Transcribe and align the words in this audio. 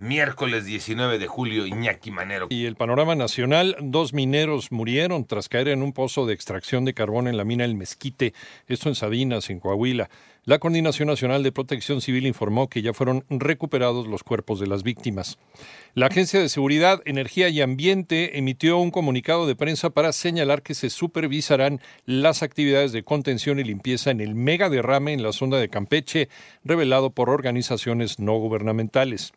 Miércoles 0.00 0.64
19 0.64 1.18
de 1.18 1.26
julio, 1.26 1.66
Iñaki 1.66 2.12
Manero. 2.12 2.46
Y 2.50 2.66
el 2.66 2.76
panorama 2.76 3.16
nacional, 3.16 3.74
dos 3.80 4.12
mineros 4.12 4.70
murieron 4.70 5.24
tras 5.26 5.48
caer 5.48 5.66
en 5.66 5.82
un 5.82 5.92
pozo 5.92 6.24
de 6.24 6.34
extracción 6.34 6.84
de 6.84 6.94
carbón 6.94 7.26
en 7.26 7.36
la 7.36 7.42
mina 7.42 7.64
El 7.64 7.74
Mezquite, 7.74 8.32
esto 8.68 8.88
en 8.88 8.94
Sabinas, 8.94 9.50
en 9.50 9.58
Coahuila. 9.58 10.08
La 10.44 10.60
Coordinación 10.60 11.08
Nacional 11.08 11.42
de 11.42 11.50
Protección 11.50 12.00
Civil 12.00 12.28
informó 12.28 12.68
que 12.68 12.80
ya 12.80 12.94
fueron 12.94 13.24
recuperados 13.28 14.06
los 14.06 14.22
cuerpos 14.22 14.60
de 14.60 14.68
las 14.68 14.84
víctimas. 14.84 15.36
La 15.94 16.06
Agencia 16.06 16.38
de 16.38 16.48
Seguridad, 16.48 17.02
Energía 17.04 17.48
y 17.48 17.60
Ambiente 17.60 18.38
emitió 18.38 18.78
un 18.78 18.92
comunicado 18.92 19.48
de 19.48 19.56
prensa 19.56 19.90
para 19.90 20.12
señalar 20.12 20.62
que 20.62 20.74
se 20.74 20.90
supervisarán 20.90 21.80
las 22.06 22.44
actividades 22.44 22.92
de 22.92 23.02
contención 23.02 23.58
y 23.58 23.64
limpieza 23.64 24.12
en 24.12 24.20
el 24.20 24.36
mega 24.36 24.70
derrame 24.70 25.12
en 25.12 25.24
la 25.24 25.32
sonda 25.32 25.58
de 25.58 25.68
Campeche, 25.68 26.28
revelado 26.62 27.10
por 27.10 27.30
organizaciones 27.30 28.20
no 28.20 28.36
gubernamentales. 28.38 29.32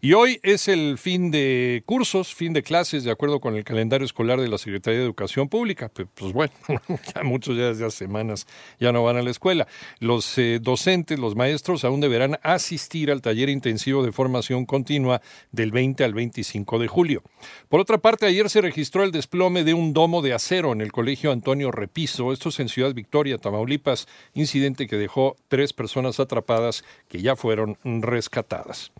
Y 0.00 0.12
hoy 0.12 0.40
es 0.42 0.68
el 0.68 0.98
fin 0.98 1.30
de 1.30 1.82
cursos, 1.86 2.34
fin 2.34 2.52
de 2.52 2.62
clases, 2.62 3.02
de 3.02 3.10
acuerdo 3.10 3.40
con 3.40 3.56
el 3.56 3.64
calendario 3.64 4.04
escolar 4.04 4.38
de 4.38 4.48
la 4.48 4.58
Secretaría 4.58 4.98
de 4.98 5.04
Educación 5.04 5.48
Pública. 5.48 5.90
Pues 6.14 6.32
bueno, 6.34 6.52
ya 7.14 7.22
muchos 7.22 7.56
ya 7.56 7.68
desde 7.68 7.86
hace 7.86 7.98
semanas 7.98 8.46
ya 8.78 8.92
no 8.92 9.02
van 9.02 9.16
a 9.16 9.22
la 9.22 9.30
escuela. 9.30 9.66
Los 9.98 10.36
eh, 10.36 10.58
docentes, 10.60 11.18
los 11.18 11.34
maestros 11.34 11.84
aún 11.84 12.00
deberán 12.00 12.38
asistir 12.42 13.10
al 13.10 13.22
taller 13.22 13.48
intensivo 13.48 14.04
de 14.04 14.12
formación 14.12 14.66
continua 14.66 15.22
del 15.50 15.72
20 15.72 16.04
al 16.04 16.12
25 16.12 16.78
de 16.78 16.88
julio. 16.88 17.22
Por 17.70 17.80
otra 17.80 17.98
parte, 17.98 18.26
ayer 18.26 18.50
se 18.50 18.60
registró 18.60 19.02
el 19.02 19.12
desplome 19.12 19.64
de 19.64 19.72
un 19.72 19.94
domo 19.94 20.20
de 20.20 20.34
acero 20.34 20.72
en 20.72 20.82
el 20.82 20.92
Colegio 20.92 21.32
Antonio 21.32 21.70
Repiso, 21.70 22.32
esto 22.32 22.50
es 22.50 22.60
en 22.60 22.68
Ciudad 22.68 22.92
Victoria, 22.92 23.38
Tamaulipas, 23.38 24.08
incidente 24.34 24.86
que 24.86 24.96
dejó 24.96 25.36
tres 25.48 25.72
personas 25.72 26.20
atrapadas 26.20 26.84
que 27.08 27.22
ya 27.22 27.34
fueron 27.34 27.78
rescatadas. 27.82 28.92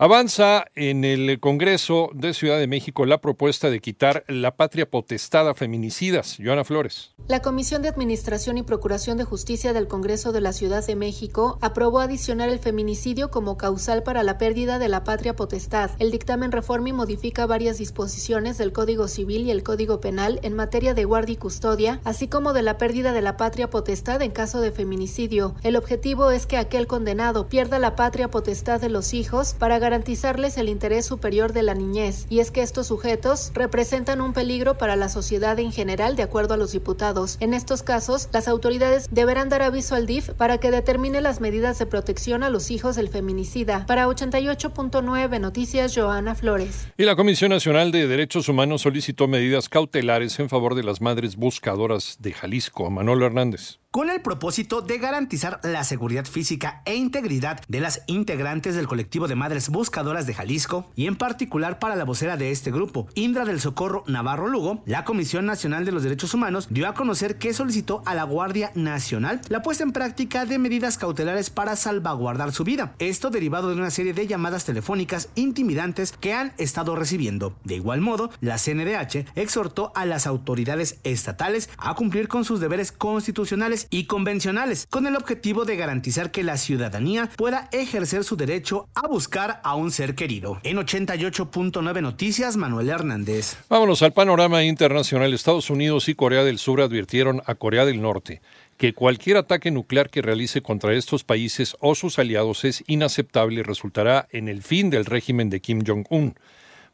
Avanza 0.00 0.66
en 0.76 1.02
el 1.02 1.40
Congreso 1.40 2.10
de 2.14 2.32
Ciudad 2.32 2.60
de 2.60 2.68
México 2.68 3.04
la 3.04 3.20
propuesta 3.20 3.68
de 3.68 3.80
quitar 3.80 4.22
la 4.28 4.54
patria 4.54 4.88
potestad 4.88 5.48
a 5.48 5.54
feminicidas. 5.54 6.36
Joana 6.40 6.62
Flores. 6.62 7.16
La 7.26 7.42
Comisión 7.42 7.82
de 7.82 7.88
Administración 7.88 8.58
y 8.58 8.62
Procuración 8.62 9.18
de 9.18 9.24
Justicia 9.24 9.72
del 9.72 9.88
Congreso 9.88 10.30
de 10.30 10.40
la 10.40 10.52
Ciudad 10.52 10.86
de 10.86 10.94
México 10.94 11.58
aprobó 11.62 11.98
adicionar 11.98 12.48
el 12.48 12.60
feminicidio 12.60 13.32
como 13.32 13.56
causal 13.56 14.04
para 14.04 14.22
la 14.22 14.38
pérdida 14.38 14.78
de 14.78 14.86
la 14.88 15.02
patria 15.02 15.34
potestad. 15.34 15.90
El 15.98 16.12
dictamen 16.12 16.52
reforma 16.52 16.90
y 16.90 16.92
modifica 16.92 17.46
varias 17.46 17.78
disposiciones 17.78 18.56
del 18.56 18.72
Código 18.72 19.08
Civil 19.08 19.46
y 19.46 19.50
el 19.50 19.64
Código 19.64 20.00
Penal 20.00 20.38
en 20.44 20.54
materia 20.54 20.94
de 20.94 21.06
guardia 21.06 21.32
y 21.32 21.38
custodia, 21.38 22.00
así 22.04 22.28
como 22.28 22.52
de 22.52 22.62
la 22.62 22.78
pérdida 22.78 23.12
de 23.12 23.20
la 23.20 23.36
patria 23.36 23.68
potestad 23.68 24.22
en 24.22 24.30
caso 24.30 24.60
de 24.60 24.70
feminicidio. 24.70 25.56
El 25.64 25.74
objetivo 25.74 26.30
es 26.30 26.46
que 26.46 26.56
aquel 26.56 26.86
condenado 26.86 27.48
pierda 27.48 27.80
la 27.80 27.96
patria 27.96 28.30
potestad 28.30 28.80
de 28.80 28.90
los 28.90 29.12
hijos 29.12 29.54
para 29.54 29.87
garantizarles 29.88 30.58
el 30.58 30.68
interés 30.68 31.06
superior 31.06 31.54
de 31.54 31.62
la 31.62 31.72
niñez, 31.72 32.26
y 32.28 32.40
es 32.40 32.50
que 32.50 32.60
estos 32.60 32.88
sujetos 32.88 33.52
representan 33.54 34.20
un 34.20 34.34
peligro 34.34 34.76
para 34.76 34.96
la 34.96 35.08
sociedad 35.08 35.58
en 35.58 35.72
general, 35.72 36.14
de 36.14 36.22
acuerdo 36.22 36.52
a 36.52 36.56
los 36.58 36.72
diputados. 36.72 37.38
En 37.40 37.54
estos 37.54 37.82
casos, 37.82 38.28
las 38.30 38.48
autoridades 38.48 39.06
deberán 39.10 39.48
dar 39.48 39.62
aviso 39.62 39.94
al 39.94 40.04
DIF 40.04 40.28
para 40.32 40.58
que 40.58 40.70
determine 40.70 41.22
las 41.22 41.40
medidas 41.40 41.78
de 41.78 41.86
protección 41.86 42.42
a 42.42 42.50
los 42.50 42.70
hijos 42.70 42.96
del 42.96 43.08
feminicida. 43.08 43.86
Para 43.86 44.06
88.9 44.08 45.40
Noticias, 45.40 45.94
Joana 45.96 46.34
Flores. 46.34 46.88
Y 46.98 47.04
la 47.04 47.16
Comisión 47.16 47.48
Nacional 47.48 47.90
de 47.90 48.06
Derechos 48.06 48.50
Humanos 48.50 48.82
solicitó 48.82 49.26
medidas 49.26 49.70
cautelares 49.70 50.38
en 50.38 50.50
favor 50.50 50.74
de 50.74 50.82
las 50.82 51.00
madres 51.00 51.36
buscadoras 51.36 52.18
de 52.20 52.34
Jalisco. 52.34 52.90
Manolo 52.90 53.24
Hernández 53.24 53.78
con 53.98 54.10
el 54.10 54.20
propósito 54.20 54.80
de 54.80 54.96
garantizar 54.98 55.58
la 55.64 55.82
seguridad 55.82 56.24
física 56.24 56.82
e 56.84 56.94
integridad 56.94 57.60
de 57.66 57.80
las 57.80 58.04
integrantes 58.06 58.76
del 58.76 58.86
colectivo 58.86 59.26
de 59.26 59.34
madres 59.34 59.70
buscadoras 59.70 60.24
de 60.24 60.34
Jalisco 60.34 60.88
y 60.94 61.08
en 61.08 61.16
particular 61.16 61.80
para 61.80 61.96
la 61.96 62.04
vocera 62.04 62.36
de 62.36 62.52
este 62.52 62.70
grupo, 62.70 63.08
Indra 63.16 63.44
del 63.44 63.60
Socorro 63.60 64.04
Navarro 64.06 64.46
Lugo, 64.46 64.84
la 64.86 65.04
Comisión 65.04 65.46
Nacional 65.46 65.84
de 65.84 65.90
los 65.90 66.04
Derechos 66.04 66.32
Humanos 66.32 66.68
dio 66.70 66.86
a 66.86 66.94
conocer 66.94 67.38
que 67.38 67.52
solicitó 67.52 68.04
a 68.06 68.14
la 68.14 68.22
Guardia 68.22 68.70
Nacional 68.76 69.40
la 69.48 69.62
puesta 69.62 69.82
en 69.82 69.90
práctica 69.90 70.46
de 70.46 70.60
medidas 70.60 70.96
cautelares 70.96 71.50
para 71.50 71.74
salvaguardar 71.74 72.52
su 72.52 72.62
vida. 72.62 72.94
Esto 73.00 73.30
derivado 73.30 73.70
de 73.70 73.78
una 73.78 73.90
serie 73.90 74.14
de 74.14 74.28
llamadas 74.28 74.64
telefónicas 74.64 75.28
intimidantes 75.34 76.12
que 76.12 76.34
han 76.34 76.52
estado 76.58 76.94
recibiendo. 76.94 77.56
De 77.64 77.74
igual 77.74 78.00
modo, 78.00 78.30
la 78.40 78.58
CNDH 78.58 79.26
exhortó 79.34 79.90
a 79.96 80.06
las 80.06 80.28
autoridades 80.28 81.00
estatales 81.02 81.68
a 81.78 81.96
cumplir 81.96 82.28
con 82.28 82.44
sus 82.44 82.60
deberes 82.60 82.92
constitucionales 82.92 83.87
y 83.90 84.04
convencionales, 84.04 84.86
con 84.88 85.06
el 85.06 85.16
objetivo 85.16 85.64
de 85.64 85.76
garantizar 85.76 86.30
que 86.30 86.42
la 86.42 86.56
ciudadanía 86.56 87.30
pueda 87.36 87.68
ejercer 87.72 88.24
su 88.24 88.36
derecho 88.36 88.88
a 88.94 89.06
buscar 89.06 89.60
a 89.64 89.74
un 89.74 89.90
ser 89.90 90.14
querido. 90.14 90.60
En 90.62 90.76
88.9 90.76 92.02
Noticias, 92.02 92.56
Manuel 92.56 92.88
Hernández. 92.90 93.56
Vámonos 93.68 94.02
al 94.02 94.12
panorama 94.12 94.64
internacional. 94.64 95.32
Estados 95.34 95.70
Unidos 95.70 96.08
y 96.08 96.14
Corea 96.14 96.44
del 96.44 96.58
Sur 96.58 96.80
advirtieron 96.80 97.42
a 97.46 97.54
Corea 97.54 97.84
del 97.84 98.00
Norte 98.00 98.40
que 98.78 98.94
cualquier 98.94 99.36
ataque 99.36 99.72
nuclear 99.72 100.08
que 100.08 100.22
realice 100.22 100.62
contra 100.62 100.94
estos 100.94 101.24
países 101.24 101.76
o 101.80 101.96
sus 101.96 102.18
aliados 102.18 102.64
es 102.64 102.84
inaceptable 102.86 103.60
y 103.60 103.62
resultará 103.64 104.28
en 104.30 104.48
el 104.48 104.62
fin 104.62 104.88
del 104.88 105.04
régimen 105.04 105.50
de 105.50 105.60
Kim 105.60 105.82
Jong-un. 105.84 106.36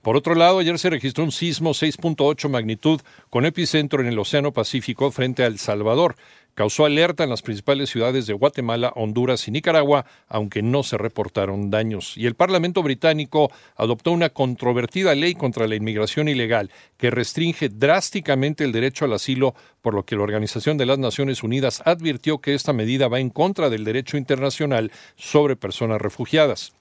Por 0.00 0.16
otro 0.16 0.34
lado, 0.34 0.58
ayer 0.58 0.78
se 0.78 0.90
registró 0.90 1.24
un 1.24 1.32
sismo 1.32 1.70
6.8 1.70 2.50
magnitud 2.50 3.00
con 3.30 3.46
epicentro 3.46 4.02
en 4.02 4.06
el 4.06 4.18
Océano 4.18 4.52
Pacífico 4.52 5.10
frente 5.10 5.42
a 5.42 5.46
El 5.46 5.58
Salvador. 5.58 6.16
Causó 6.54 6.84
alerta 6.84 7.24
en 7.24 7.30
las 7.30 7.42
principales 7.42 7.90
ciudades 7.90 8.26
de 8.26 8.32
Guatemala, 8.32 8.92
Honduras 8.94 9.48
y 9.48 9.50
Nicaragua, 9.50 10.06
aunque 10.28 10.62
no 10.62 10.82
se 10.84 10.96
reportaron 10.96 11.70
daños. 11.70 12.16
Y 12.16 12.26
el 12.26 12.36
Parlamento 12.36 12.82
británico 12.82 13.50
adoptó 13.76 14.12
una 14.12 14.30
controvertida 14.30 15.14
ley 15.14 15.34
contra 15.34 15.66
la 15.66 15.74
inmigración 15.74 16.28
ilegal 16.28 16.70
que 16.96 17.10
restringe 17.10 17.68
drásticamente 17.68 18.64
el 18.64 18.72
derecho 18.72 19.04
al 19.04 19.14
asilo, 19.14 19.54
por 19.82 19.94
lo 19.94 20.04
que 20.04 20.16
la 20.16 20.22
Organización 20.22 20.78
de 20.78 20.86
las 20.86 20.98
Naciones 20.98 21.42
Unidas 21.42 21.82
advirtió 21.84 22.38
que 22.38 22.54
esta 22.54 22.72
medida 22.72 23.08
va 23.08 23.18
en 23.18 23.30
contra 23.30 23.68
del 23.68 23.84
derecho 23.84 24.16
internacional 24.16 24.92
sobre 25.16 25.56
personas 25.56 26.00
refugiadas. 26.00 26.72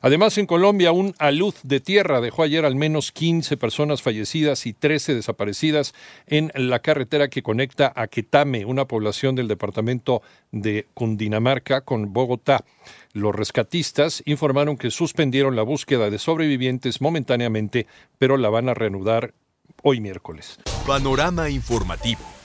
Además, 0.00 0.38
en 0.38 0.46
Colombia, 0.46 0.92
un 0.92 1.14
alud 1.18 1.54
de 1.62 1.80
tierra 1.80 2.20
dejó 2.20 2.42
ayer 2.42 2.64
al 2.64 2.76
menos 2.76 3.12
15 3.12 3.56
personas 3.56 4.02
fallecidas 4.02 4.66
y 4.66 4.72
13 4.72 5.14
desaparecidas 5.14 5.94
en 6.26 6.52
la 6.54 6.80
carretera 6.80 7.28
que 7.28 7.42
conecta 7.42 7.92
a 7.94 8.06
Quetame, 8.06 8.64
una 8.64 8.86
población 8.86 9.34
del 9.34 9.48
departamento 9.48 10.22
de 10.52 10.86
Cundinamarca, 10.94 11.80
con 11.82 12.12
Bogotá. 12.12 12.64
Los 13.12 13.34
rescatistas 13.34 14.22
informaron 14.26 14.76
que 14.76 14.90
suspendieron 14.90 15.56
la 15.56 15.62
búsqueda 15.62 16.10
de 16.10 16.18
sobrevivientes 16.18 17.00
momentáneamente, 17.00 17.86
pero 18.18 18.36
la 18.36 18.50
van 18.50 18.68
a 18.68 18.74
reanudar 18.74 19.34
hoy 19.82 20.00
miércoles. 20.00 20.58
Panorama 20.86 21.50
informativo. 21.50 22.37